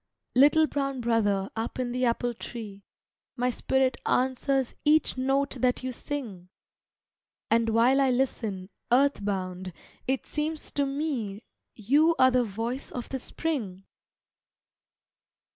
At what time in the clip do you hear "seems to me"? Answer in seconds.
10.25-11.43